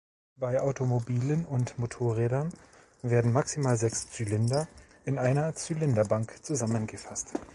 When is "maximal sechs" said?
3.31-4.09